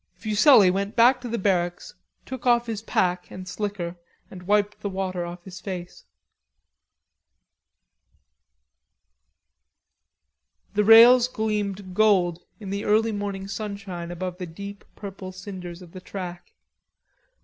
Fuselli 0.15 0.71
went 0.71 0.95
back 0.95 1.21
to 1.21 1.27
the 1.29 1.37
barracks, 1.37 1.93
took 2.25 2.47
off 2.47 2.65
his 2.65 2.81
pack 2.81 3.29
and 3.29 3.47
slicker 3.47 3.97
and 4.31 4.41
wiped 4.47 4.79
the 4.81 4.89
water 4.89 5.27
off 5.27 5.43
his 5.43 5.61
face. 5.61 6.05
The 10.73 10.83
rails 10.83 11.27
gleamed 11.27 11.93
gold 11.93 12.39
in 12.59 12.71
the 12.71 12.83
early 12.83 13.11
morning 13.11 13.47
sunshine 13.47 14.09
above 14.09 14.39
the 14.39 14.47
deep 14.47 14.83
purple 14.95 15.31
cinders 15.31 15.83
of 15.83 15.91
the 15.91 16.01
track. 16.01 16.53